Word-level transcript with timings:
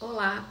Olá, 0.00 0.48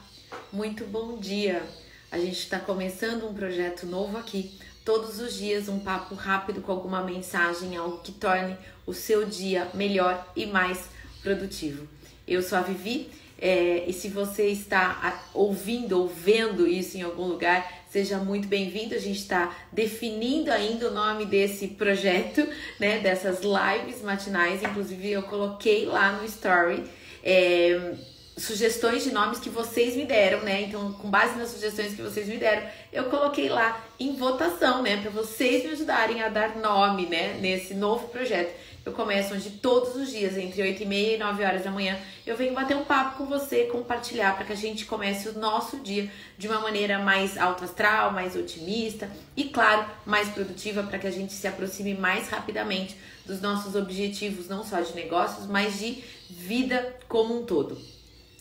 muito 0.51 0.83
bom 0.83 1.17
dia. 1.17 1.63
A 2.11 2.19
gente 2.19 2.37
está 2.37 2.59
começando 2.59 3.25
um 3.25 3.33
projeto 3.33 3.85
novo 3.85 4.17
aqui. 4.17 4.51
Todos 4.83 5.21
os 5.21 5.35
dias, 5.35 5.69
um 5.69 5.79
papo 5.79 6.15
rápido 6.15 6.59
com 6.59 6.69
alguma 6.69 7.01
mensagem, 7.01 7.77
algo 7.77 7.99
que 7.99 8.11
torne 8.11 8.57
o 8.85 8.93
seu 8.93 9.23
dia 9.23 9.69
melhor 9.73 10.29
e 10.35 10.45
mais 10.45 10.89
produtivo. 11.23 11.87
Eu 12.27 12.41
sou 12.41 12.57
a 12.57 12.61
Vivi 12.61 13.09
é, 13.39 13.85
e 13.87 13.93
se 13.93 14.09
você 14.09 14.47
está 14.47 15.23
ouvindo 15.33 15.97
ou 15.97 16.09
vendo 16.09 16.67
isso 16.67 16.97
em 16.97 17.03
algum 17.03 17.23
lugar, 17.23 17.85
seja 17.89 18.17
muito 18.17 18.49
bem-vindo. 18.49 18.95
A 18.95 18.99
gente 18.99 19.19
está 19.19 19.55
definindo 19.71 20.51
ainda 20.51 20.89
o 20.89 20.93
nome 20.93 21.25
desse 21.25 21.69
projeto, 21.69 22.45
né? 22.77 22.99
Dessas 22.99 23.39
lives 23.41 24.01
matinais. 24.01 24.61
Inclusive, 24.61 25.09
eu 25.09 25.23
coloquei 25.23 25.85
lá 25.85 26.11
no 26.11 26.25
story. 26.25 26.83
É, 27.23 27.95
sugestões 28.37 29.03
de 29.03 29.11
nomes 29.11 29.39
que 29.39 29.49
vocês 29.49 29.95
me 29.95 30.05
deram, 30.05 30.41
né? 30.41 30.61
Então, 30.61 30.93
com 30.93 31.09
base 31.09 31.37
nas 31.37 31.49
sugestões 31.49 31.95
que 31.95 32.01
vocês 32.01 32.27
me 32.27 32.37
deram, 32.37 32.67
eu 32.93 33.05
coloquei 33.05 33.49
lá 33.49 33.83
em 33.99 34.15
votação, 34.15 34.83
né, 34.83 34.97
para 35.01 35.09
vocês 35.09 35.63
me 35.63 35.71
ajudarem 35.71 36.21
a 36.21 36.29
dar 36.29 36.55
nome, 36.55 37.07
né, 37.07 37.37
nesse 37.41 37.73
novo 37.73 38.07
projeto. 38.09 38.55
Eu 38.85 38.93
começo 38.93 39.33
onde 39.33 39.49
todos 39.49 39.95
os 39.95 40.09
dias, 40.11 40.37
entre 40.37 40.61
8 40.61 40.83
e 40.83 40.85
meia 40.85 41.15
e 41.15 41.17
9 41.17 41.43
horas 41.43 41.63
da 41.63 41.71
manhã, 41.71 41.97
eu 42.25 42.37
venho 42.37 42.53
bater 42.53 42.77
um 42.77 42.85
papo 42.85 43.17
com 43.17 43.25
você, 43.25 43.65
compartilhar 43.65 44.35
para 44.35 44.45
que 44.45 44.53
a 44.53 44.55
gente 44.55 44.85
comece 44.85 45.27
o 45.27 45.37
nosso 45.37 45.79
dia 45.79 46.09
de 46.37 46.47
uma 46.47 46.61
maneira 46.61 46.99
mais 46.99 47.37
alto 47.37 47.65
astral, 47.65 48.11
mais 48.11 48.35
otimista 48.35 49.09
e, 49.35 49.45
claro, 49.45 49.85
mais 50.05 50.29
produtiva 50.29 50.83
para 50.83 50.99
que 50.99 51.07
a 51.07 51.11
gente 51.11 51.33
se 51.33 51.47
aproxime 51.47 51.95
mais 51.95 52.29
rapidamente 52.29 52.95
dos 53.25 53.41
nossos 53.41 53.75
objetivos, 53.75 54.47
não 54.47 54.63
só 54.63 54.79
de 54.79 54.95
negócios, 54.95 55.47
mas 55.47 55.79
de 55.79 56.01
vida 56.29 56.95
como 57.09 57.37
um 57.37 57.45
todo. 57.45 57.96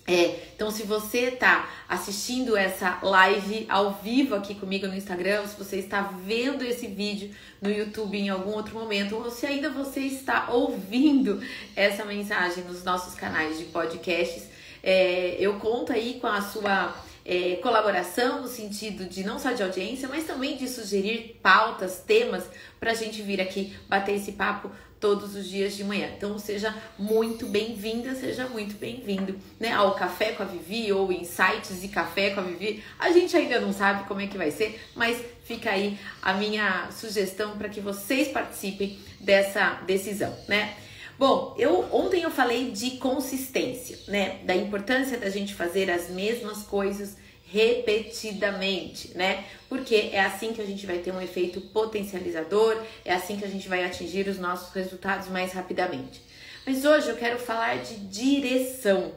É, 0.08 0.46
então 0.54 0.70
se 0.70 0.84
você 0.84 1.30
está 1.30 1.68
assistindo 1.88 2.56
essa 2.56 3.00
live 3.02 3.66
ao 3.68 3.94
vivo 3.94 4.36
aqui 4.36 4.54
comigo 4.54 4.86
no 4.86 4.94
Instagram, 4.94 5.44
se 5.46 5.58
você 5.58 5.78
está 5.78 6.02
vendo 6.02 6.62
esse 6.64 6.86
vídeo 6.86 7.34
no 7.60 7.68
YouTube 7.68 8.16
em 8.16 8.28
algum 8.28 8.52
outro 8.52 8.78
momento, 8.78 9.16
ou 9.16 9.30
se 9.30 9.44
ainda 9.46 9.68
você 9.68 10.00
está 10.00 10.48
ouvindo 10.50 11.42
essa 11.74 12.04
mensagem 12.04 12.62
nos 12.64 12.84
nossos 12.84 13.14
canais 13.14 13.58
de 13.58 13.64
podcasts, 13.64 14.44
é, 14.80 15.36
eu 15.40 15.54
conto 15.58 15.92
aí 15.92 16.18
com 16.20 16.28
a 16.28 16.40
sua 16.40 16.94
é, 17.24 17.56
colaboração 17.56 18.42
no 18.42 18.46
sentido 18.46 19.04
de 19.04 19.24
não 19.24 19.40
só 19.40 19.50
de 19.50 19.60
audiência, 19.60 20.08
mas 20.08 20.24
também 20.24 20.56
de 20.56 20.68
sugerir 20.68 21.40
pautas, 21.42 21.98
temas 21.98 22.44
para 22.78 22.92
a 22.92 22.94
gente 22.94 23.20
vir 23.22 23.40
aqui 23.40 23.76
bater 23.88 24.14
esse 24.14 24.32
papo 24.32 24.70
todos 25.00 25.34
os 25.34 25.48
dias 25.48 25.76
de 25.76 25.84
manhã. 25.84 26.10
Então 26.16 26.38
seja 26.38 26.74
muito 26.98 27.46
bem-vinda, 27.46 28.14
seja 28.14 28.48
muito 28.48 28.76
bem-vindo, 28.76 29.38
né, 29.58 29.72
ao 29.72 29.94
Café 29.94 30.32
com 30.32 30.42
a 30.42 30.46
Vivi 30.46 30.92
ou 30.92 31.12
Insights 31.12 31.82
e 31.82 31.88
Café 31.88 32.30
com 32.30 32.40
a 32.40 32.44
Vivi. 32.44 32.82
A 32.98 33.12
gente 33.12 33.36
ainda 33.36 33.60
não 33.60 33.72
sabe 33.72 34.04
como 34.04 34.20
é 34.20 34.26
que 34.26 34.38
vai 34.38 34.50
ser, 34.50 34.80
mas 34.94 35.22
fica 35.44 35.70
aí 35.70 35.98
a 36.22 36.34
minha 36.34 36.90
sugestão 36.90 37.56
para 37.56 37.68
que 37.68 37.80
vocês 37.80 38.28
participem 38.28 38.98
dessa 39.20 39.80
decisão, 39.86 40.34
né? 40.48 40.74
Bom, 41.18 41.54
eu 41.58 41.88
ontem 41.92 42.22
eu 42.22 42.30
falei 42.30 42.70
de 42.70 42.92
consistência, 42.98 43.98
né? 44.08 44.40
Da 44.44 44.54
importância 44.54 45.16
da 45.16 45.30
gente 45.30 45.54
fazer 45.54 45.90
as 45.90 46.10
mesmas 46.10 46.62
coisas 46.62 47.16
repetidamente, 47.52 49.16
né? 49.16 49.44
Porque 49.68 50.10
é 50.12 50.20
assim 50.20 50.52
que 50.52 50.60
a 50.60 50.66
gente 50.66 50.86
vai 50.86 50.98
ter 50.98 51.12
um 51.12 51.20
efeito 51.20 51.60
potencializador, 51.60 52.76
é 53.04 53.14
assim 53.14 53.36
que 53.36 53.44
a 53.44 53.48
gente 53.48 53.68
vai 53.68 53.84
atingir 53.84 54.28
os 54.28 54.38
nossos 54.38 54.72
resultados 54.74 55.28
mais 55.28 55.52
rapidamente. 55.52 56.20
Mas 56.66 56.84
hoje 56.84 57.08
eu 57.08 57.16
quero 57.16 57.38
falar 57.38 57.78
de 57.78 57.96
direção. 57.96 59.12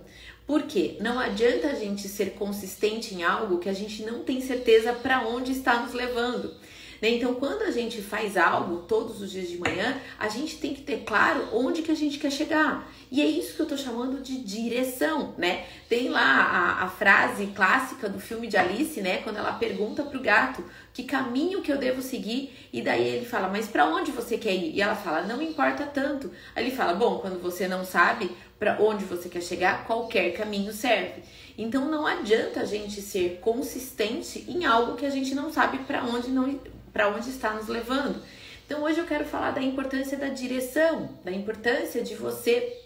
Porque 0.45 0.97
não 0.99 1.19
adianta 1.19 1.67
a 1.67 1.75
gente 1.75 2.07
ser 2.07 2.31
consistente 2.31 3.13
em 3.13 3.23
algo 3.23 3.59
que 3.59 3.69
a 3.69 3.73
gente 3.73 4.01
não 4.01 4.23
tem 4.23 4.41
certeza 4.41 4.93
para 4.93 5.27
onde 5.27 5.51
está 5.51 5.79
nos 5.79 5.93
levando. 5.93 6.55
Né? 7.01 7.09
Então, 7.11 7.35
quando 7.35 7.63
a 7.63 7.71
gente 7.71 8.01
faz 8.01 8.37
algo 8.37 8.83
todos 8.87 9.21
os 9.21 9.31
dias 9.31 9.49
de 9.49 9.57
manhã, 9.57 9.97
a 10.17 10.27
gente 10.27 10.57
tem 10.57 10.73
que 10.73 10.81
ter 10.81 11.03
claro 11.03 11.47
onde 11.53 11.81
que 11.81 11.91
a 11.91 11.95
gente 11.95 12.19
quer 12.19 12.31
chegar. 12.31 12.91
E 13.11 13.21
é 13.21 13.25
isso 13.25 13.55
que 13.55 13.61
eu 13.61 13.65
tô 13.65 13.75
chamando 13.75 14.21
de 14.21 14.37
direção, 14.43 15.33
né? 15.37 15.65
Tem 15.87 16.09
lá 16.09 16.21
a, 16.21 16.83
a 16.83 16.89
frase 16.89 17.47
clássica 17.47 18.07
do 18.07 18.19
filme 18.19 18.47
de 18.47 18.55
Alice, 18.55 19.01
né? 19.01 19.17
Quando 19.23 19.37
ela 19.37 19.53
pergunta 19.53 20.03
pro 20.03 20.21
gato 20.21 20.63
que 20.93 21.03
caminho 21.03 21.61
que 21.61 21.71
eu 21.71 21.77
devo 21.77 22.01
seguir, 22.01 22.53
e 22.71 22.81
daí 22.81 23.07
ele 23.07 23.25
fala, 23.25 23.47
mas 23.47 23.67
para 23.67 23.85
onde 23.85 24.11
você 24.11 24.37
quer 24.37 24.53
ir? 24.53 24.75
E 24.75 24.81
ela 24.81 24.95
fala, 24.95 25.21
não 25.23 25.41
importa 25.41 25.85
tanto. 25.85 26.31
Aí 26.55 26.63
ele 26.65 26.75
fala, 26.75 26.93
bom, 26.93 27.19
quando 27.19 27.41
você 27.41 27.67
não 27.67 27.83
sabe 27.83 28.29
para 28.59 28.79
onde 28.81 29.05
você 29.05 29.29
quer 29.29 29.41
chegar, 29.41 29.85
qualquer 29.85 30.31
caminho 30.33 30.73
serve. 30.73 31.23
Então 31.57 31.89
não 31.89 32.05
adianta 32.05 32.59
a 32.59 32.65
gente 32.65 33.01
ser 33.01 33.39
consistente 33.41 34.45
em 34.47 34.65
algo 34.65 34.95
que 34.95 35.05
a 35.05 35.09
gente 35.09 35.33
não 35.33 35.51
sabe 35.51 35.79
para 35.79 36.03
onde 36.03 36.29
não 36.29 36.59
para 36.91 37.09
onde 37.09 37.29
está 37.29 37.53
nos 37.53 37.67
levando. 37.67 38.21
Então 38.65 38.83
hoje 38.83 38.99
eu 38.99 39.05
quero 39.05 39.25
falar 39.25 39.51
da 39.51 39.61
importância 39.61 40.17
da 40.17 40.27
direção, 40.27 41.09
da 41.23 41.31
importância 41.31 42.03
de 42.03 42.13
você 42.15 42.77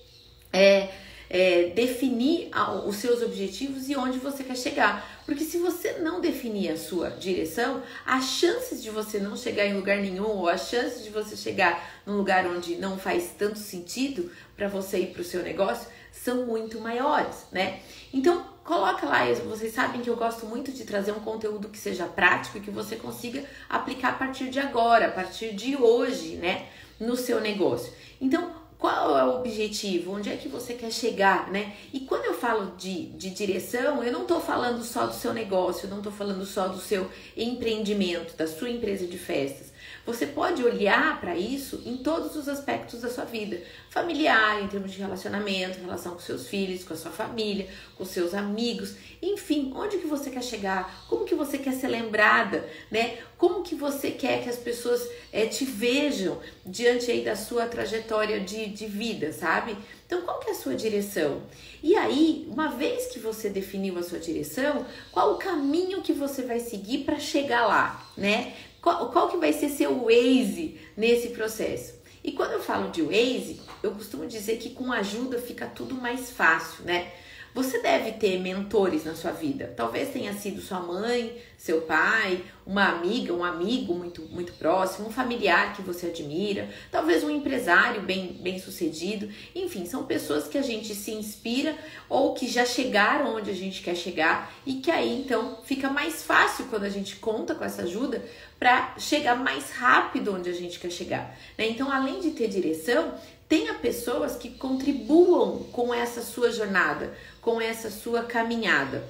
é, 0.51 0.89
é, 1.29 1.69
definir 1.75 2.49
os 2.85 2.95
seus 2.97 3.21
objetivos 3.21 3.89
e 3.89 3.95
onde 3.95 4.17
você 4.17 4.43
quer 4.43 4.55
chegar. 4.55 5.23
Porque 5.25 5.43
se 5.43 5.57
você 5.57 5.93
não 5.99 6.21
definir 6.21 6.71
a 6.71 6.77
sua 6.77 7.09
direção, 7.09 7.81
as 8.05 8.25
chances 8.25 8.83
de 8.83 8.89
você 8.89 9.19
não 9.19 9.35
chegar 9.35 9.65
em 9.65 9.73
lugar 9.73 9.97
nenhum 9.97 10.27
ou 10.27 10.47
as 10.47 10.69
chances 10.69 11.03
de 11.03 11.09
você 11.09 11.35
chegar 11.35 12.01
num 12.05 12.17
lugar 12.17 12.45
onde 12.45 12.75
não 12.75 12.97
faz 12.97 13.31
tanto 13.37 13.59
sentido 13.59 14.31
para 14.55 14.67
você 14.67 14.99
ir 14.99 15.07
para 15.07 15.21
o 15.21 15.25
seu 15.25 15.41
negócio 15.41 15.87
são 16.13 16.45
muito 16.45 16.79
maiores, 16.79 17.47
né? 17.51 17.79
Então, 18.13 18.52
coloca 18.63 19.05
lá, 19.05 19.25
vocês 19.47 19.73
sabem 19.73 20.01
que 20.01 20.09
eu 20.09 20.15
gosto 20.15 20.45
muito 20.45 20.71
de 20.71 20.85
trazer 20.85 21.11
um 21.11 21.19
conteúdo 21.19 21.69
que 21.69 21.77
seja 21.77 22.05
prático 22.05 22.57
e 22.57 22.61
que 22.61 22.71
você 22.71 22.95
consiga 22.95 23.43
aplicar 23.69 24.09
a 24.09 24.13
partir 24.13 24.49
de 24.49 24.59
agora, 24.59 25.07
a 25.07 25.11
partir 25.11 25.53
de 25.53 25.75
hoje, 25.75 26.35
né, 26.35 26.67
no 26.99 27.15
seu 27.15 27.41
negócio. 27.41 27.91
Então, 28.21 28.63
qual 28.83 29.17
é 29.17 29.23
o 29.23 29.39
objetivo? 29.39 30.13
Onde 30.13 30.29
é 30.29 30.35
que 30.35 30.49
você 30.49 30.73
quer 30.73 30.91
chegar, 30.91 31.49
né? 31.49 31.73
E 31.93 32.01
quando 32.01 32.25
eu 32.25 32.33
falo 32.33 32.75
de, 32.75 33.05
de 33.11 33.29
direção, 33.29 34.03
eu 34.03 34.11
não 34.11 34.23
estou 34.23 34.41
falando 34.41 34.83
só 34.83 35.05
do 35.05 35.13
seu 35.13 35.33
negócio, 35.33 35.85
eu 35.85 35.89
não 35.89 35.99
estou 35.99 36.11
falando 36.11 36.45
só 36.45 36.67
do 36.67 36.79
seu 36.79 37.09
empreendimento, 37.35 38.35
da 38.35 38.45
sua 38.45 38.69
empresa 38.69 39.07
de 39.07 39.17
festas. 39.17 39.72
Você 40.05 40.25
pode 40.25 40.61
olhar 40.61 41.21
para 41.21 41.37
isso 41.37 41.81
em 41.85 41.95
todos 41.95 42.35
os 42.35 42.49
aspectos 42.49 42.99
da 42.99 43.09
sua 43.09 43.23
vida, 43.23 43.61
familiar, 43.89 44.61
em 44.61 44.67
termos 44.67 44.91
de 44.91 44.99
relacionamento, 44.99 45.79
relação 45.79 46.13
com 46.13 46.19
seus 46.19 46.45
filhos, 46.45 46.83
com 46.83 46.93
a 46.93 46.97
sua 46.97 47.11
família, 47.11 47.69
com 47.97 48.03
seus 48.03 48.33
amigos, 48.33 48.95
enfim, 49.21 49.71
onde 49.73 49.99
que 49.99 50.07
você 50.07 50.29
quer 50.29 50.43
chegar, 50.43 51.05
como 51.07 51.23
que 51.23 51.35
você 51.35 51.57
quer 51.57 51.73
ser 51.73 51.87
lembrada, 51.87 52.69
né? 52.91 53.17
Como 53.37 53.63
que 53.63 53.75
você 53.75 54.11
quer 54.11 54.43
que 54.43 54.49
as 54.49 54.57
pessoas 54.57 55.07
é, 55.31 55.45
te 55.45 55.63
vejam 55.63 56.37
diante 56.65 57.09
aí 57.09 57.23
da 57.23 57.37
sua 57.37 57.65
trajetória 57.65 58.41
de, 58.41 58.67
de 58.67 58.85
vida, 58.85 59.31
sabe? 59.31 59.77
Então, 60.05 60.21
qual 60.23 60.39
que 60.39 60.49
é 60.49 60.51
a 60.51 60.55
sua 60.55 60.75
direção? 60.75 61.41
E 61.81 61.95
aí, 61.95 62.45
uma 62.49 62.67
vez 62.67 63.07
que 63.07 63.19
você 63.19 63.49
definiu 63.49 63.97
a 63.97 64.03
sua 64.03 64.19
direção, 64.19 64.85
qual 65.11 65.33
o 65.33 65.37
caminho 65.37 66.01
que 66.01 66.11
você 66.11 66.41
vai 66.41 66.59
seguir 66.59 66.99
para 66.99 67.19
chegar 67.19 67.65
lá, 67.65 68.05
né? 68.17 68.53
Qual, 68.83 69.09
qual 69.11 69.29
que 69.29 69.37
vai 69.37 69.53
ser 69.53 69.69
seu 69.69 70.03
Waze 70.03 70.77
nesse 70.97 71.29
processo? 71.29 71.95
E 72.21 72.33
quando 72.33 72.51
eu 72.51 72.61
falo 72.61 72.91
de 72.91 73.01
Waze, 73.01 73.61
eu 73.81 73.91
costumo 73.91 74.27
dizer 74.27 74.57
que 74.57 74.71
com 74.71 74.91
ajuda 74.91 75.39
fica 75.39 75.65
tudo 75.65 75.95
mais 75.95 76.29
fácil, 76.29 76.83
né? 76.83 77.13
Você 77.53 77.79
deve 77.83 78.13
ter 78.13 78.39
mentores 78.39 79.05
na 79.05 79.13
sua 79.13 79.31
vida. 79.31 79.71
Talvez 79.77 80.09
tenha 80.09 80.33
sido 80.33 80.59
sua 80.59 80.79
mãe, 80.79 81.37
seu 81.55 81.81
pai, 81.81 82.43
uma 82.65 82.89
amiga, 82.89 83.31
um 83.31 83.43
amigo 83.43 83.93
muito, 83.93 84.23
muito 84.23 84.53
próximo, 84.53 85.07
um 85.07 85.11
familiar 85.11 85.75
que 85.75 85.83
você 85.83 86.07
admira, 86.07 86.67
talvez 86.91 87.23
um 87.23 87.29
empresário 87.29 88.01
bem, 88.01 88.39
bem 88.41 88.59
sucedido. 88.59 89.29
Enfim, 89.53 89.85
são 89.85 90.05
pessoas 90.05 90.47
que 90.47 90.57
a 90.57 90.63
gente 90.63 90.95
se 90.95 91.11
inspira 91.11 91.77
ou 92.09 92.33
que 92.33 92.47
já 92.47 92.65
chegaram 92.65 93.35
onde 93.35 93.51
a 93.51 93.55
gente 93.55 93.83
quer 93.83 93.95
chegar 93.95 94.51
e 94.65 94.75
que 94.75 94.89
aí 94.89 95.21
então 95.21 95.59
fica 95.63 95.89
mais 95.89 96.23
fácil 96.23 96.65
quando 96.71 96.85
a 96.85 96.89
gente 96.89 97.17
conta 97.17 97.53
com 97.53 97.63
essa 97.63 97.83
ajuda 97.83 98.23
para 98.57 98.95
chegar 98.97 99.35
mais 99.35 99.69
rápido 99.71 100.33
onde 100.33 100.49
a 100.49 100.53
gente 100.53 100.79
quer 100.79 100.89
chegar. 100.89 101.37
Né? 101.57 101.67
Então, 101.67 101.91
além 101.91 102.19
de 102.19 102.31
ter 102.31 102.47
direção, 102.47 103.13
tenha 103.53 103.75
pessoas 103.75 104.35
que 104.35 104.49
contribuam 104.49 105.59
com 105.71 105.93
essa 105.93 106.23
sua 106.23 106.51
jornada, 106.51 107.15
com 107.39 107.61
essa 107.61 107.91
sua 107.91 108.23
caminhada. 108.23 109.07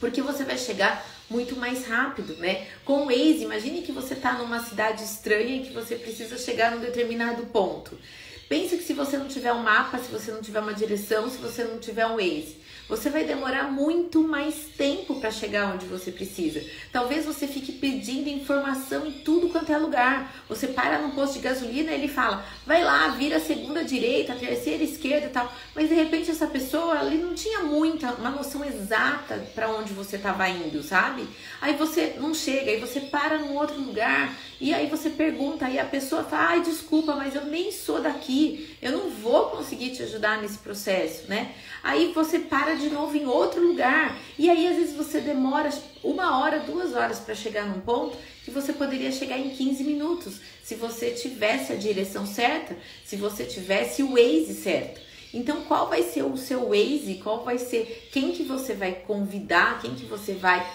Porque 0.00 0.22
você 0.22 0.44
vai 0.44 0.56
chegar 0.56 1.06
muito 1.28 1.54
mais 1.56 1.86
rápido, 1.86 2.34
né? 2.36 2.68
Com 2.86 3.02
o 3.02 3.06
Waze, 3.08 3.42
imagine 3.42 3.82
que 3.82 3.92
você 3.92 4.14
está 4.14 4.32
numa 4.32 4.64
cidade 4.64 5.04
estranha 5.04 5.56
e 5.56 5.66
que 5.66 5.74
você 5.74 5.94
precisa 5.94 6.38
chegar 6.38 6.70
num 6.70 6.80
determinado 6.80 7.44
ponto. 7.48 7.98
Pense 8.48 8.76
que 8.76 8.82
se 8.84 8.92
você 8.92 9.18
não 9.18 9.26
tiver 9.26 9.52
um 9.52 9.62
mapa, 9.62 9.98
se 9.98 10.10
você 10.10 10.30
não 10.30 10.40
tiver 10.40 10.60
uma 10.60 10.74
direção, 10.74 11.28
se 11.28 11.38
você 11.38 11.64
não 11.64 11.78
tiver 11.78 12.06
um 12.06 12.16
Waze, 12.16 12.56
você 12.88 13.10
vai 13.10 13.24
demorar 13.24 13.64
muito 13.64 14.22
mais 14.22 14.68
tempo 14.76 15.16
para 15.16 15.32
chegar 15.32 15.74
onde 15.74 15.86
você 15.86 16.12
precisa. 16.12 16.62
Talvez 16.92 17.24
você 17.24 17.48
fique 17.48 17.72
pedindo 17.72 18.28
informação 18.28 19.04
em 19.04 19.10
tudo 19.10 19.48
quanto 19.48 19.72
é 19.72 19.76
lugar. 19.76 20.32
Você 20.48 20.68
para 20.68 21.00
num 21.00 21.10
posto 21.10 21.34
de 21.34 21.40
gasolina 21.40 21.90
e 21.90 21.94
ele 21.94 22.08
fala: 22.08 22.44
vai 22.64 22.84
lá, 22.84 23.08
vira 23.08 23.38
a 23.38 23.40
segunda 23.40 23.82
direita, 23.82 24.32
a 24.32 24.36
terceira 24.36 24.84
esquerda 24.84 25.26
e 25.26 25.30
tal. 25.30 25.52
Mas 25.74 25.88
de 25.88 25.96
repente 25.96 26.30
essa 26.30 26.46
pessoa 26.46 27.00
ali 27.00 27.18
não 27.18 27.34
tinha 27.34 27.60
muita, 27.60 28.12
uma 28.12 28.30
noção 28.30 28.64
exata 28.64 29.44
para 29.52 29.68
onde 29.68 29.92
você 29.92 30.14
estava 30.14 30.48
indo, 30.48 30.80
sabe? 30.80 31.26
Aí 31.60 31.74
você 31.74 32.14
não 32.20 32.32
chega, 32.32 32.70
aí 32.70 32.78
você 32.78 33.00
para 33.00 33.38
num 33.38 33.56
outro 33.56 33.80
lugar 33.80 34.32
e 34.60 34.72
aí 34.72 34.86
você 34.86 35.10
pergunta, 35.10 35.66
aí 35.66 35.78
a 35.78 35.84
pessoa 35.84 36.22
fala: 36.22 36.50
ai, 36.50 36.62
desculpa, 36.62 37.16
mas 37.16 37.34
eu 37.34 37.44
nem 37.46 37.72
sou 37.72 38.00
daqui, 38.00 38.35
eu 38.82 38.92
não 38.92 39.10
vou 39.10 39.50
conseguir 39.50 39.90
te 39.90 40.02
ajudar 40.02 40.40
nesse 40.40 40.58
processo, 40.58 41.28
né? 41.28 41.54
Aí 41.82 42.12
você 42.12 42.38
para 42.38 42.74
de 42.74 42.90
novo 42.90 43.16
em 43.16 43.26
outro 43.26 43.60
lugar 43.60 44.18
e 44.38 44.50
aí 44.50 44.66
às 44.66 44.76
vezes 44.76 44.94
você 44.94 45.20
demora 45.20 45.70
uma 46.02 46.40
hora, 46.40 46.60
duas 46.60 46.94
horas 46.94 47.18
para 47.18 47.34
chegar 47.34 47.66
num 47.66 47.80
ponto 47.80 48.16
que 48.44 48.50
você 48.50 48.72
poderia 48.72 49.10
chegar 49.10 49.38
em 49.38 49.50
15 49.50 49.84
minutos 49.84 50.40
se 50.62 50.74
você 50.74 51.10
tivesse 51.10 51.72
a 51.72 51.76
direção 51.76 52.26
certa, 52.26 52.76
se 53.04 53.16
você 53.16 53.44
tivesse 53.44 54.02
o 54.02 54.12
Waze 54.12 54.54
certo. 54.54 55.00
Então, 55.32 55.62
qual 55.62 55.88
vai 55.88 56.02
ser 56.02 56.22
o 56.22 56.36
seu 56.36 56.68
Waze? 56.68 57.20
Qual 57.22 57.44
vai 57.44 57.58
ser 57.58 58.08
quem 58.12 58.32
que 58.32 58.42
você 58.42 58.74
vai 58.74 58.92
convidar? 58.92 59.80
Quem 59.82 59.94
que 59.94 60.06
você 60.06 60.32
vai 60.32 60.66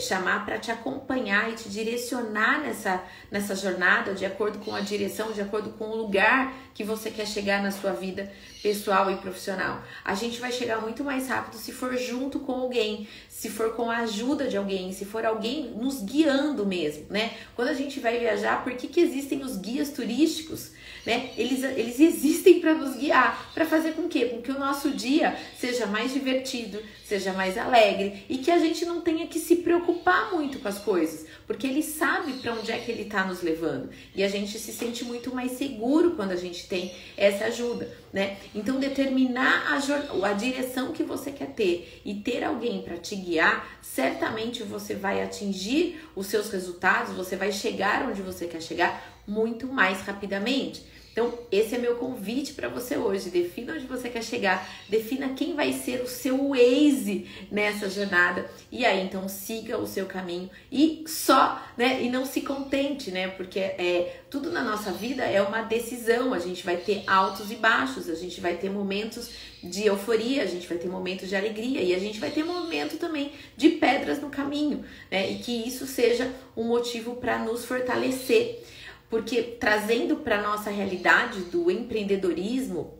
chamar 0.00 0.44
para 0.44 0.58
te 0.58 0.70
acompanhar 0.70 1.50
e 1.50 1.54
te 1.54 1.68
direcionar 1.68 2.60
nessa, 2.60 3.02
nessa 3.30 3.54
jornada 3.54 4.14
de 4.14 4.26
acordo 4.26 4.58
com 4.58 4.74
a 4.74 4.80
direção, 4.80 5.32
de 5.32 5.40
acordo 5.40 5.70
com 5.70 5.84
o 5.84 5.96
lugar 5.96 6.52
que 6.74 6.82
você 6.82 7.10
quer 7.10 7.26
chegar 7.26 7.62
na 7.62 7.70
sua 7.70 7.92
vida 7.92 8.30
pessoal 8.62 9.10
e 9.10 9.16
profissional. 9.16 9.82
A 10.04 10.14
gente 10.14 10.40
vai 10.40 10.52
chegar 10.52 10.80
muito 10.80 11.04
mais 11.04 11.28
rápido 11.28 11.56
se 11.56 11.72
for 11.72 11.96
junto 11.96 12.40
com 12.40 12.52
alguém, 12.52 13.08
se 13.28 13.48
for 13.48 13.74
com 13.74 13.90
a 13.90 13.98
ajuda 13.98 14.48
de 14.48 14.56
alguém, 14.56 14.92
se 14.92 15.04
for 15.04 15.24
alguém 15.24 15.70
nos 15.76 16.02
guiando 16.02 16.66
mesmo, 16.66 17.06
né? 17.10 17.32
Quando 17.54 17.68
a 17.68 17.74
gente 17.74 18.00
vai 18.00 18.18
viajar, 18.18 18.64
por 18.64 18.72
que, 18.74 18.88
que 18.88 19.00
existem 19.00 19.42
os 19.42 19.56
guias 19.56 19.90
turísticos? 19.90 20.72
Né? 21.06 21.30
Eles, 21.36 21.62
eles 21.62 22.00
existem 22.00 22.60
para 22.60 22.74
nos 22.74 22.96
guiar, 22.96 23.50
para 23.54 23.64
fazer 23.64 23.92
com 23.92 24.08
que, 24.08 24.26
com 24.26 24.42
que 24.42 24.50
o 24.50 24.58
nosso 24.58 24.90
dia 24.90 25.36
seja 25.58 25.86
mais 25.86 26.12
divertido, 26.12 26.82
seja 27.04 27.32
mais 27.32 27.56
alegre 27.56 28.24
e 28.28 28.36
que 28.38 28.50
a 28.50 28.58
gente 28.58 28.84
não 28.84 29.00
tenha 29.00 29.26
que 29.26 29.38
se 29.38 29.56
preocupar 29.56 30.30
muito 30.32 30.58
com 30.58 30.68
as 30.68 30.78
coisas, 30.78 31.26
porque 31.46 31.66
ele 31.66 31.82
sabe 31.82 32.34
para 32.34 32.52
onde 32.52 32.70
é 32.70 32.78
que 32.78 32.90
ele 32.90 33.02
está 33.02 33.24
nos 33.24 33.40
levando 33.40 33.88
e 34.14 34.22
a 34.22 34.28
gente 34.28 34.58
se 34.58 34.72
sente 34.72 35.04
muito 35.04 35.34
mais 35.34 35.52
seguro 35.52 36.10
quando 36.10 36.32
a 36.32 36.36
gente 36.36 36.68
tem 36.68 36.94
essa 37.16 37.46
ajuda, 37.46 37.90
né? 38.12 38.36
Então 38.58 38.80
determinar 38.80 39.72
a, 39.72 40.26
a 40.26 40.32
direção 40.32 40.90
que 40.90 41.04
você 41.04 41.30
quer 41.30 41.50
ter 41.50 42.02
e 42.04 42.12
ter 42.12 42.42
alguém 42.42 42.82
para 42.82 42.96
te 42.96 43.14
guiar, 43.14 43.78
certamente 43.80 44.64
você 44.64 44.96
vai 44.96 45.22
atingir 45.22 46.04
os 46.16 46.26
seus 46.26 46.50
resultados, 46.50 47.14
você 47.14 47.36
vai 47.36 47.52
chegar 47.52 48.08
onde 48.08 48.20
você 48.20 48.48
quer 48.48 48.60
chegar 48.60 49.22
muito 49.28 49.68
mais 49.68 50.00
rapidamente. 50.00 50.84
Então, 51.18 51.36
esse 51.50 51.74
é 51.74 51.78
meu 51.78 51.96
convite 51.96 52.52
para 52.52 52.68
você 52.68 52.96
hoje. 52.96 53.28
Defina 53.28 53.72
onde 53.72 53.86
você 53.86 54.08
quer 54.08 54.22
chegar, 54.22 54.70
defina 54.88 55.30
quem 55.30 55.52
vai 55.56 55.72
ser 55.72 56.00
o 56.00 56.06
seu 56.06 56.50
Waze 56.50 57.26
nessa 57.50 57.90
jornada 57.90 58.48
e 58.70 58.86
aí 58.86 59.02
então 59.02 59.28
siga 59.28 59.76
o 59.78 59.84
seu 59.84 60.06
caminho 60.06 60.48
e 60.70 61.02
só, 61.08 61.60
né? 61.76 62.00
E 62.04 62.08
não 62.08 62.24
se 62.24 62.42
contente, 62.42 63.10
né? 63.10 63.26
Porque 63.26 63.58
é 63.58 64.20
tudo 64.30 64.52
na 64.52 64.62
nossa 64.62 64.92
vida 64.92 65.24
é 65.24 65.42
uma 65.42 65.62
decisão. 65.62 66.32
A 66.32 66.38
gente 66.38 66.64
vai 66.64 66.76
ter 66.76 67.02
altos 67.04 67.50
e 67.50 67.56
baixos, 67.56 68.08
a 68.08 68.14
gente 68.14 68.40
vai 68.40 68.56
ter 68.56 68.70
momentos 68.70 69.28
de 69.60 69.86
euforia, 69.86 70.44
a 70.44 70.46
gente 70.46 70.68
vai 70.68 70.78
ter 70.78 70.86
momentos 70.86 71.28
de 71.28 71.34
alegria 71.34 71.82
e 71.82 71.96
a 71.96 71.98
gente 71.98 72.20
vai 72.20 72.30
ter 72.30 72.44
momento 72.44 72.96
também 72.96 73.32
de 73.56 73.70
pedras 73.70 74.20
no 74.20 74.30
caminho, 74.30 74.84
né? 75.10 75.28
E 75.32 75.40
que 75.40 75.66
isso 75.66 75.84
seja 75.84 76.32
um 76.56 76.62
motivo 76.62 77.16
para 77.16 77.40
nos 77.40 77.64
fortalecer 77.64 78.62
porque 79.08 79.42
trazendo 79.42 80.16
para 80.16 80.42
nossa 80.42 80.70
realidade 80.70 81.42
do 81.42 81.70
empreendedorismo, 81.70 82.97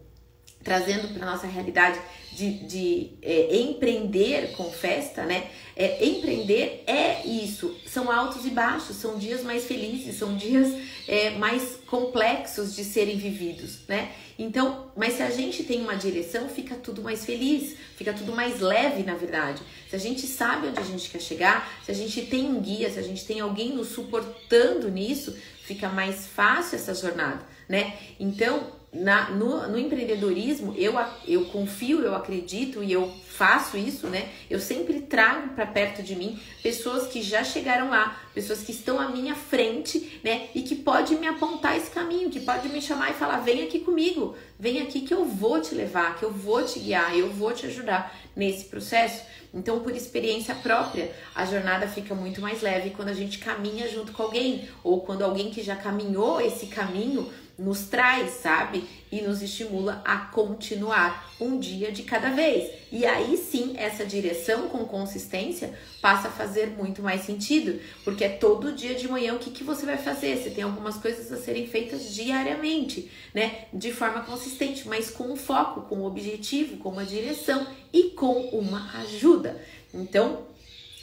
trazendo 0.68 1.08
para 1.14 1.24
nossa 1.24 1.46
realidade 1.46 1.98
de, 2.30 2.58
de 2.66 3.10
é, 3.22 3.56
empreender 3.56 4.52
com 4.52 4.70
festa, 4.70 5.24
né? 5.24 5.46
É, 5.74 6.04
empreender 6.04 6.84
é 6.86 7.26
isso, 7.26 7.74
são 7.86 8.10
altos 8.10 8.44
e 8.44 8.50
baixos, 8.50 8.96
são 8.96 9.16
dias 9.16 9.42
mais 9.42 9.64
felizes, 9.64 10.16
são 10.16 10.36
dias 10.36 10.70
é, 11.08 11.30
mais 11.30 11.78
complexos 11.86 12.76
de 12.76 12.84
serem 12.84 13.16
vividos, 13.16 13.78
né? 13.88 14.12
Então, 14.38 14.90
mas 14.94 15.14
se 15.14 15.22
a 15.22 15.30
gente 15.30 15.64
tem 15.64 15.80
uma 15.80 15.94
direção, 15.94 16.50
fica 16.50 16.74
tudo 16.74 17.02
mais 17.02 17.24
feliz, 17.24 17.74
fica 17.96 18.12
tudo 18.12 18.32
mais 18.32 18.60
leve, 18.60 19.02
na 19.02 19.14
verdade. 19.14 19.62
Se 19.88 19.96
a 19.96 19.98
gente 19.98 20.26
sabe 20.26 20.68
onde 20.68 20.78
a 20.78 20.84
gente 20.84 21.08
quer 21.08 21.20
chegar, 21.20 21.80
se 21.82 21.90
a 21.90 21.94
gente 21.94 22.26
tem 22.26 22.46
um 22.46 22.60
guia, 22.60 22.90
se 22.90 22.98
a 22.98 23.02
gente 23.02 23.24
tem 23.24 23.40
alguém 23.40 23.72
nos 23.72 23.88
suportando 23.88 24.90
nisso, 24.90 25.34
fica 25.62 25.88
mais 25.88 26.26
fácil 26.26 26.76
essa 26.76 26.94
jornada, 26.94 27.40
né? 27.66 27.94
Então, 28.20 28.77
na, 28.92 29.30
no, 29.30 29.68
no, 29.68 29.78
empreendedorismo, 29.78 30.74
eu, 30.76 30.94
eu 31.26 31.44
confio, 31.46 32.00
eu 32.00 32.14
acredito 32.14 32.82
e 32.82 32.90
eu 32.90 33.12
faço 33.28 33.76
isso, 33.76 34.06
né? 34.06 34.30
Eu 34.48 34.58
sempre 34.58 35.02
trago 35.02 35.50
para 35.50 35.66
perto 35.66 36.02
de 36.02 36.16
mim 36.16 36.40
pessoas 36.62 37.06
que 37.06 37.22
já 37.22 37.44
chegaram 37.44 37.90
lá, 37.90 38.18
pessoas 38.34 38.62
que 38.62 38.72
estão 38.72 38.98
à 38.98 39.08
minha 39.08 39.34
frente, 39.34 40.20
né? 40.24 40.48
E 40.54 40.62
que 40.62 40.74
pode 40.74 41.14
me 41.16 41.26
apontar 41.26 41.76
esse 41.76 41.90
caminho, 41.90 42.30
que 42.30 42.40
pode 42.40 42.68
me 42.70 42.80
chamar 42.80 43.10
e 43.10 43.14
falar: 43.14 43.40
vem 43.40 43.62
aqui 43.62 43.80
comigo, 43.80 44.34
vem 44.58 44.80
aqui 44.80 45.02
que 45.02 45.12
eu 45.12 45.24
vou 45.24 45.60
te 45.60 45.74
levar, 45.74 46.16
que 46.18 46.24
eu 46.24 46.32
vou 46.32 46.64
te 46.64 46.78
guiar, 46.78 47.14
eu 47.16 47.30
vou 47.30 47.52
te 47.52 47.66
ajudar 47.66 48.16
nesse 48.34 48.64
processo. 48.64 49.22
Então, 49.52 49.80
por 49.80 49.94
experiência 49.94 50.54
própria, 50.54 51.12
a 51.34 51.44
jornada 51.44 51.86
fica 51.86 52.14
muito 52.14 52.40
mais 52.40 52.60
leve 52.62 52.90
quando 52.90 53.08
a 53.08 53.14
gente 53.14 53.38
caminha 53.38 53.88
junto 53.88 54.12
com 54.12 54.22
alguém, 54.22 54.68
ou 54.82 55.00
quando 55.02 55.22
alguém 55.22 55.50
que 55.50 55.62
já 55.62 55.76
caminhou 55.76 56.40
esse 56.40 56.66
caminho 56.66 57.30
nos 57.58 57.86
traz, 57.86 58.30
sabe? 58.34 58.84
E 59.10 59.20
nos 59.20 59.42
estimula 59.42 60.00
a 60.04 60.16
continuar 60.16 61.34
um 61.40 61.58
dia 61.58 61.90
de 61.90 62.04
cada 62.04 62.30
vez. 62.30 62.70
E 62.92 63.04
aí 63.04 63.36
sim, 63.36 63.74
essa 63.76 64.04
direção 64.04 64.68
com 64.68 64.84
consistência 64.84 65.74
passa 66.00 66.28
a 66.28 66.30
fazer 66.30 66.68
muito 66.68 67.02
mais 67.02 67.22
sentido, 67.22 67.80
porque 68.04 68.24
é 68.24 68.28
todo 68.28 68.72
dia 68.72 68.94
de 68.94 69.08
manhã 69.08 69.34
o 69.34 69.38
que, 69.38 69.50
que 69.50 69.64
você 69.64 69.84
vai 69.84 69.96
fazer? 69.96 70.36
Você 70.36 70.50
tem 70.50 70.62
algumas 70.62 70.96
coisas 70.96 71.32
a 71.32 71.36
serem 71.36 71.66
feitas 71.66 72.14
diariamente, 72.14 73.10
né? 73.34 73.66
De 73.72 73.92
forma 73.92 74.20
consistente, 74.20 74.86
mas 74.86 75.10
com 75.10 75.24
um 75.24 75.36
foco, 75.36 75.82
com 75.82 75.96
um 75.96 76.04
objetivo, 76.04 76.76
com 76.76 76.90
uma 76.90 77.04
direção 77.04 77.66
e 77.92 78.10
com 78.10 78.34
uma 78.50 79.00
ajuda. 79.00 79.60
Então, 79.92 80.46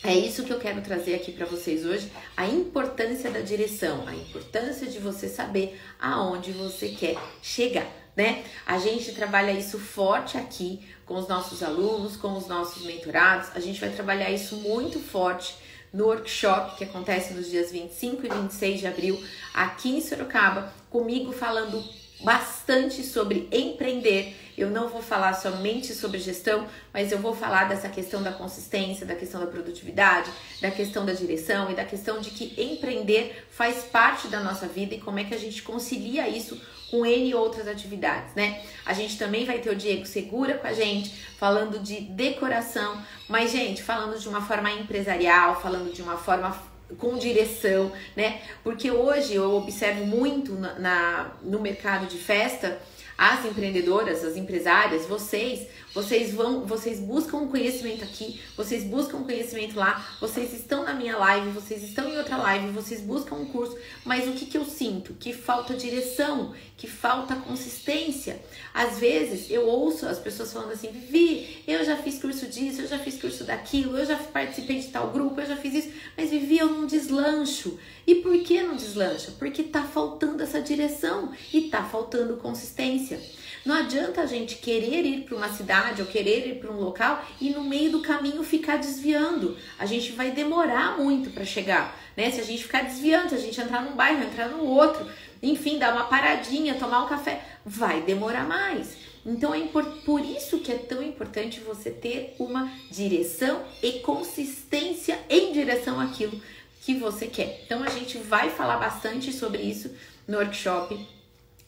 é 0.06 0.13
isso 0.13 0.44
que 0.44 0.54
eu 0.54 0.60
quero 0.60 0.81
trazer 0.81 1.16
aqui 1.16 1.31
para 1.31 1.46
vocês 1.46 1.86
hoje, 1.86 2.12
a 2.38 2.46
importância 2.46 3.31
da 3.31 3.40
direção, 3.40 4.07
a 4.07 4.13
importância 4.13 4.86
de 4.86 5.00
você 5.00 5.28
saber 5.28 5.80
aonde 6.00 6.52
você 6.52 6.90
quer 6.90 7.18
chegar, 7.42 7.88
né? 8.16 8.44
A 8.66 8.78
gente 8.78 9.13
trabalha 9.13 9.52
isso 9.52 9.80
forte 9.80 10.38
aqui 10.38 10.88
com 11.06 11.16
os 11.16 11.28
nossos 11.28 11.63
alunos, 11.63 12.16
com 12.16 12.38
os 12.38 12.48
nossos 12.48 12.86
mentorados. 12.86 13.50
A 13.56 13.60
gente 13.60 13.80
vai 13.80 13.90
trabalhar 13.90 14.30
isso 14.30 14.57
muito 14.57 15.00
forte 15.00 15.56
no 15.91 16.06
workshop 16.06 16.77
que 16.77 16.84
acontece 16.84 17.34
nos 17.34 17.50
dias 17.50 17.72
25 17.72 18.25
e 18.25 18.30
26 18.30 18.80
de 18.82 18.88
abril 18.88 19.24
aqui 19.53 19.98
em 19.98 20.01
Sorocaba, 20.01 20.72
comigo 20.89 21.32
falando 21.32 21.84
bastante 22.25 23.03
sobre 23.03 23.48
empreender. 23.51 24.36
Eu 24.58 24.70
não 24.70 24.89
vou 24.89 25.01
falar 25.01 25.34
somente 25.34 25.94
sobre 25.94 26.17
gestão, 26.17 26.65
mas 26.91 27.12
eu 27.12 27.20
vou 27.20 27.36
falar 27.36 27.65
dessa 27.65 27.88
questão 27.88 28.24
da 28.24 28.32
consistência, 28.32 29.05
da 29.05 29.15
questão 29.15 29.39
da 29.39 29.48
produtividade, 29.48 30.32
da 30.62 30.72
questão 30.72 31.05
da 31.05 31.13
direção 31.13 31.70
e 31.72 31.75
da 31.75 31.86
questão 31.86 32.20
de 32.20 32.32
que 32.32 32.60
empreender 32.62 33.46
faz 33.51 33.84
parte 33.84 34.27
da 34.27 34.41
nossa 34.41 34.67
vida 34.67 34.96
e 34.96 35.00
como 35.00 35.20
é 35.20 35.24
que 35.24 35.36
a 35.36 35.38
gente 35.38 35.62
concilia 35.62 36.27
isso 36.27 36.60
com 36.89 37.05
N 37.05 37.36
outras 37.36 37.67
atividades, 37.67 38.34
né? 38.36 38.63
A 38.86 38.94
gente 38.94 39.17
também 39.17 39.46
vai 39.46 39.60
ter 39.60 39.70
o 39.70 39.75
Diego 39.75 40.05
Segura 40.05 40.55
com 40.55 40.67
a 40.67 40.74
gente, 40.74 41.10
falando 41.38 41.79
de 41.79 42.00
decoração, 42.00 43.03
mas, 43.27 43.51
gente, 43.51 43.84
falando 43.84 44.20
de 44.20 44.27
uma 44.27 44.41
forma 44.41 44.72
empresarial, 44.72 45.62
falando 45.62 45.94
de 45.94 46.01
uma 46.01 46.17
forma 46.17 46.55
com 46.96 47.18
direção, 47.18 47.92
né? 48.16 48.42
Porque 48.64 48.90
hoje 48.92 49.36
eu 49.36 49.56
observo 49.56 50.06
muito 50.06 50.54
na, 50.54 50.80
na, 50.80 51.32
no 51.44 51.60
mercado 51.60 52.08
de 52.08 52.18
festa 52.18 52.80
as 53.18 53.46
empreendedoras, 53.46 54.24
as 54.24 54.36
empresárias, 54.36 55.06
vocês, 55.06 55.68
vocês 55.96 56.34
vão, 56.34 56.66
vocês 56.66 57.00
buscam 57.00 57.48
conhecimento 57.48 58.04
aqui, 58.04 58.42
vocês 58.58 58.84
buscam 58.84 59.24
conhecimento 59.24 59.78
lá, 59.78 60.06
vocês 60.20 60.54
estão 60.54 60.84
na 60.84 60.94
minha 60.94 61.18
live, 61.18 61.52
vocês 61.52 61.82
estão 61.84 62.10
em 62.10 62.18
outra 62.18 62.36
live, 62.36 62.72
vocês 62.72 63.00
buscam 63.00 63.36
um 63.36 63.46
curso, 63.46 63.78
mas 64.04 64.28
o 64.28 64.34
que, 64.34 64.46
que 64.46 64.58
eu 64.58 64.66
sinto? 64.66 65.14
Que 65.14 65.32
falta 65.32 65.74
direção, 65.74 66.54
que 66.75 66.86
falta 66.86 67.36
consistência. 67.38 68.42
Às 68.74 69.00
vezes 69.00 69.50
eu 69.50 69.66
ouço 69.66 70.06
as 70.06 70.20
pessoas 70.20 70.52
falando 70.52 70.74
assim, 70.74 70.90
Vivi, 70.90 71.64
eu 71.66 71.86
já 71.86 71.96
fiz 71.96 72.20
curso 72.20 72.46
disso, 72.48 72.82
eu 72.82 72.88
já 72.90 73.00
fiz 73.00 73.20
curso 73.20 73.46
daquilo, 73.46 73.98
eu 73.98 74.06
já 74.06 74.18
participei 74.18 74.80
de 74.80 74.90
tal 74.90 75.12
grupo, 75.12 75.40
eu 75.40 75.48
já 75.48 75.56
fiz 75.56 75.74
isso, 75.74 75.94
mas 76.18 76.30
Vivi, 76.30 76.58
eu 76.58 76.70
não 76.70 76.86
deslancho. 76.86 77.80
E 78.06 78.16
por 78.16 78.38
que 78.40 78.62
não 78.62 78.75
deslancha? 78.75 79.32
Porque 79.40 79.64
tá 79.64 79.84
faltando 79.84 80.44
essa 80.44 80.62
direção 80.62 81.32
e 81.54 81.70
tá 81.70 81.84
faltando 81.86 82.36
consistência. 82.36 83.18
Não 83.66 83.74
adianta 83.74 84.22
a 84.22 84.28
gente 84.28 84.58
querer 84.58 85.04
ir 85.06 85.24
para 85.24 85.36
uma 85.36 85.50
cidade 85.86 86.01
ou 86.01 86.08
querer 86.08 86.48
ir 86.48 86.56
para 86.56 86.72
um 86.72 86.80
local 86.80 87.24
e 87.39 87.50
no 87.50 87.63
meio 87.63 87.92
do 87.92 88.01
caminho 88.01 88.44
ficar 88.44 88.77
desviando. 88.77 89.58
A 89.77 89.86
gente 89.86 90.12
vai 90.13 90.32
demorar 90.32 90.98
muito 90.98 91.30
para 91.30 91.46
chegar, 91.46 91.98
né? 92.15 92.32
Se 92.32 92.42
a 92.42 92.44
gente 92.44 92.63
ficar 92.63 92.84
desviando, 92.84 93.30
se 93.30 93.36
a 93.36 93.39
gente 93.39 93.60
entrar 93.60 93.82
num 93.82 93.96
bairro, 93.96 94.24
entrar 94.24 94.50
no 94.50 94.63
outro, 94.63 95.08
enfim, 95.44 95.77
dar 95.77 95.94
uma 95.94 96.06
paradinha, 96.06 96.75
tomar 96.75 97.04
um 97.04 97.08
café, 97.08 97.42
vai 97.65 98.01
demorar 98.01 98.46
mais. 98.48 98.96
Então 99.25 99.54
é 99.54 99.62
por 99.68 100.22
isso 100.22 100.60
que 100.60 100.72
é 100.72 100.77
tão 100.77 101.01
importante 101.01 101.60
você 101.60 101.89
ter 101.89 102.36
uma 102.39 102.72
direção 102.92 103.63
e 103.82 103.94
consistência 104.00 105.20
em 105.30 105.51
direção 105.51 106.00
àquilo 106.00 106.39
que 106.82 106.94
você 106.96 107.25
quer. 107.25 107.63
Então 107.65 107.84
a 107.84 107.89
gente 107.89 108.18
vai 108.20 108.50
falar 108.51 108.77
bastante 108.77 109.34
sobre 109.34 109.63
isso 109.63 109.96
no 110.27 110.38
workshop, 110.38 111.14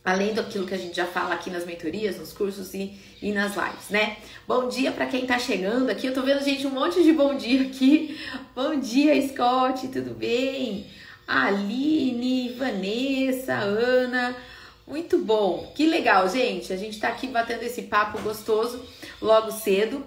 além 0.07 0.33
daquilo 0.33 0.65
que 0.65 0.73
a 0.73 0.77
gente 0.77 0.95
já 0.95 1.05
fala 1.05 1.33
aqui 1.33 1.49
nas 1.49 1.65
mentorias, 1.65 2.17
nos 2.17 2.31
cursos 2.31 2.73
e, 2.73 2.97
e 3.21 3.33
nas 3.33 3.57
lives, 3.57 3.89
né? 3.89 4.15
Bom 4.47 4.69
dia 4.69 4.89
para 4.89 5.05
quem 5.05 5.25
tá 5.25 5.37
chegando 5.37 5.89
aqui. 5.89 6.07
Eu 6.07 6.13
tô 6.13 6.21
vendo, 6.21 6.41
gente, 6.45 6.65
um 6.65 6.69
monte 6.69 7.03
de 7.03 7.11
bom 7.11 7.35
dia 7.35 7.63
aqui. 7.63 8.17
Bom 8.55 8.79
dia, 8.79 9.21
Scott, 9.27 9.85
tudo 9.89 10.11
bem? 10.11 10.87
Aline, 11.27 12.53
Vanessa, 12.57 13.55
Ana. 13.55 14.33
Muito 14.87 15.17
bom, 15.17 15.73
que 15.75 15.85
legal, 15.85 16.29
gente. 16.29 16.71
A 16.71 16.77
gente 16.77 16.97
tá 17.01 17.09
aqui 17.09 17.27
batendo 17.27 17.63
esse 17.63 17.81
papo 17.81 18.21
gostoso 18.21 18.81
logo 19.21 19.51
cedo. 19.51 20.05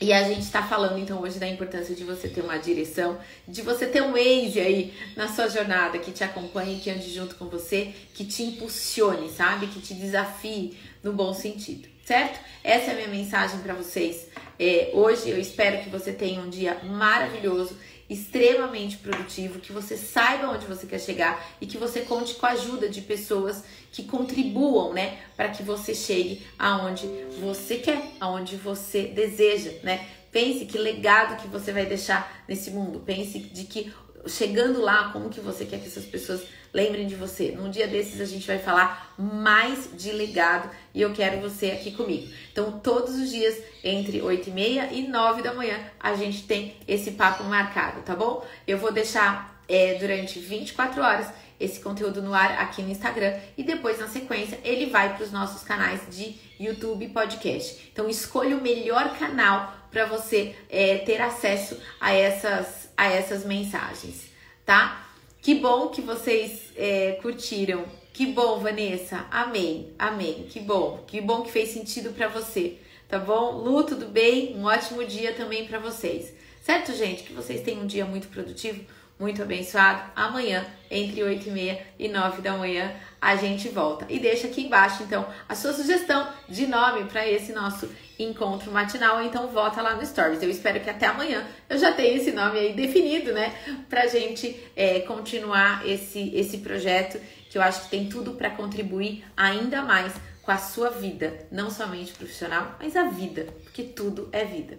E 0.00 0.12
a 0.12 0.22
gente 0.22 0.42
está 0.42 0.62
falando 0.62 0.96
então 0.96 1.20
hoje 1.20 1.40
da 1.40 1.48
importância 1.48 1.92
de 1.92 2.04
você 2.04 2.28
ter 2.28 2.40
uma 2.40 2.56
direção, 2.56 3.18
de 3.48 3.62
você 3.62 3.84
ter 3.84 4.00
um 4.00 4.12
Waze 4.12 4.60
aí 4.60 4.94
na 5.16 5.26
sua 5.26 5.48
jornada 5.48 5.98
que 5.98 6.12
te 6.12 6.22
acompanhe, 6.22 6.78
que 6.78 6.88
ande 6.88 7.12
junto 7.12 7.34
com 7.34 7.46
você, 7.46 7.92
que 8.14 8.24
te 8.24 8.44
impulsione, 8.44 9.28
sabe? 9.28 9.66
Que 9.66 9.80
te 9.80 9.94
desafie 9.94 10.78
no 11.02 11.12
bom 11.12 11.34
sentido, 11.34 11.88
certo? 12.08 12.40
Essa 12.64 12.90
é 12.90 12.92
a 12.92 12.96
minha 12.96 13.08
mensagem 13.08 13.60
para 13.60 13.74
vocês 13.74 14.28
é, 14.58 14.90
hoje. 14.94 15.28
Eu 15.28 15.38
espero 15.38 15.82
que 15.84 15.90
você 15.90 16.10
tenha 16.10 16.40
um 16.40 16.48
dia 16.48 16.78
maravilhoso, 16.82 17.76
extremamente 18.08 18.96
produtivo, 18.96 19.60
que 19.60 19.72
você 19.72 19.94
saiba 19.94 20.48
onde 20.48 20.64
você 20.64 20.86
quer 20.86 21.00
chegar 21.00 21.46
e 21.60 21.66
que 21.66 21.76
você 21.76 22.00
conte 22.00 22.34
com 22.36 22.46
a 22.46 22.52
ajuda 22.52 22.88
de 22.88 23.02
pessoas 23.02 23.62
que 23.92 24.04
contribuam, 24.04 24.94
né, 24.94 25.18
para 25.36 25.50
que 25.50 25.62
você 25.62 25.94
chegue 25.94 26.46
aonde 26.58 27.06
você 27.38 27.76
quer, 27.76 28.02
aonde 28.18 28.56
você 28.56 29.02
deseja, 29.02 29.72
né? 29.82 30.06
Pense 30.32 30.64
que 30.64 30.78
legado 30.78 31.40
que 31.40 31.48
você 31.48 31.72
vai 31.72 31.84
deixar 31.84 32.44
nesse 32.48 32.70
mundo. 32.70 33.00
Pense 33.00 33.38
de 33.38 33.64
que 33.64 33.92
chegando 34.28 34.80
lá, 34.80 35.10
como 35.12 35.30
que 35.30 35.40
você 35.40 35.64
quer 35.64 35.80
que 35.80 35.86
essas 35.86 36.04
pessoas 36.04 36.42
lembrem 36.72 37.06
de 37.06 37.14
você. 37.14 37.52
Num 37.52 37.70
dia 37.70 37.86
desses 37.86 38.20
a 38.20 38.24
gente 38.24 38.46
vai 38.46 38.58
falar 38.58 39.14
mais 39.18 39.88
de 39.94 40.12
legado 40.12 40.70
e 40.94 41.00
eu 41.00 41.12
quero 41.12 41.40
você 41.40 41.70
aqui 41.70 41.92
comigo. 41.92 42.32
Então, 42.52 42.78
todos 42.80 43.14
os 43.14 43.30
dias, 43.30 43.56
entre 43.82 44.20
8 44.20 44.48
e 44.48 44.52
meia 44.52 44.88
e 44.92 45.08
9 45.08 45.42
da 45.42 45.54
manhã, 45.54 45.78
a 45.98 46.14
gente 46.14 46.42
tem 46.42 46.76
esse 46.86 47.12
papo 47.12 47.44
marcado, 47.44 48.02
tá 48.02 48.14
bom? 48.14 48.46
Eu 48.66 48.78
vou 48.78 48.92
deixar 48.92 49.62
é, 49.68 49.94
durante 49.94 50.38
24 50.38 51.02
horas 51.02 51.28
esse 51.60 51.80
conteúdo 51.80 52.22
no 52.22 52.32
ar 52.32 52.52
aqui 52.60 52.82
no 52.82 52.90
Instagram 52.90 53.36
e 53.56 53.64
depois, 53.64 53.98
na 53.98 54.06
sequência, 54.06 54.60
ele 54.62 54.86
vai 54.86 55.16
para 55.16 55.24
os 55.24 55.32
nossos 55.32 55.62
canais 55.62 56.00
de 56.08 56.36
YouTube 56.58 57.04
e 57.04 57.08
podcast. 57.08 57.90
Então, 57.92 58.08
escolha 58.08 58.56
o 58.56 58.60
melhor 58.60 59.16
canal 59.18 59.74
para 59.90 60.06
você 60.06 60.54
é, 60.68 60.98
ter 60.98 61.20
acesso 61.20 61.76
a 62.00 62.12
essas, 62.12 62.87
a 62.98 63.06
essas 63.06 63.44
mensagens, 63.44 64.24
tá? 64.66 65.08
Que 65.40 65.54
bom 65.54 65.86
que 65.86 66.02
vocês 66.02 66.72
é, 66.76 67.12
curtiram. 67.22 67.84
Que 68.12 68.26
bom, 68.26 68.58
Vanessa. 68.58 69.24
Amém, 69.30 69.94
amém. 69.96 70.48
Que 70.50 70.58
bom, 70.58 71.04
que 71.06 71.20
bom 71.20 71.42
que 71.42 71.52
fez 71.52 71.68
sentido 71.68 72.12
para 72.12 72.26
você, 72.26 72.76
tá 73.08 73.16
bom? 73.16 73.52
Lu, 73.52 73.84
tudo 73.84 74.06
bem? 74.06 74.56
Um 74.56 74.64
ótimo 74.64 75.04
dia 75.04 75.32
também 75.32 75.68
para 75.68 75.78
vocês. 75.78 76.34
Certo, 76.60 76.92
gente? 76.92 77.22
Que 77.22 77.32
vocês 77.32 77.62
tenham 77.62 77.82
um 77.82 77.86
dia 77.86 78.04
muito 78.04 78.26
produtivo 78.26 78.84
muito 79.18 79.42
abençoado. 79.42 80.02
Amanhã, 80.14 80.64
entre 80.90 81.22
8 81.22 81.48
e 81.48 81.50
meia 81.50 81.86
e 81.98 82.08
9 82.08 82.40
da 82.40 82.52
manhã, 82.52 82.92
a 83.20 83.36
gente 83.36 83.68
volta. 83.68 84.06
E 84.08 84.18
deixa 84.18 84.46
aqui 84.46 84.62
embaixo, 84.62 85.02
então, 85.02 85.26
a 85.48 85.54
sua 85.54 85.72
sugestão 85.72 86.28
de 86.48 86.66
nome 86.66 87.04
para 87.04 87.26
esse 87.26 87.52
nosso 87.52 87.90
encontro 88.18 88.70
matinal. 88.70 89.22
Então, 89.22 89.48
volta 89.48 89.82
lá 89.82 89.94
no 89.94 90.06
Stories. 90.06 90.42
Eu 90.42 90.50
espero 90.50 90.80
que 90.80 90.88
até 90.88 91.06
amanhã 91.06 91.46
eu 91.68 91.78
já 91.78 91.92
tenha 91.92 92.16
esse 92.16 92.32
nome 92.32 92.58
aí 92.58 92.72
definido, 92.74 93.32
né? 93.32 93.54
Pra 93.88 94.06
gente 94.06 94.58
é, 94.76 95.00
continuar 95.00 95.86
esse, 95.86 96.34
esse 96.34 96.58
projeto 96.58 97.20
que 97.50 97.58
eu 97.58 97.62
acho 97.62 97.82
que 97.82 97.90
tem 97.90 98.08
tudo 98.08 98.32
para 98.32 98.50
contribuir 98.50 99.24
ainda 99.36 99.82
mais 99.82 100.12
com 100.42 100.52
a 100.52 100.58
sua 100.58 100.90
vida, 100.90 101.46
não 101.50 101.70
somente 101.70 102.12
profissional, 102.12 102.76
mas 102.80 102.96
a 102.96 103.04
vida, 103.04 103.46
porque 103.64 103.82
tudo 103.82 104.28
é 104.32 104.44
vida. 104.44 104.78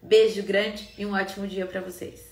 Beijo 0.00 0.42
grande 0.44 0.88
e 0.96 1.04
um 1.04 1.14
ótimo 1.14 1.44
dia 1.44 1.66
para 1.66 1.80
vocês. 1.80 2.27